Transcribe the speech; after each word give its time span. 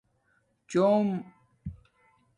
چݸم 0.69 1.07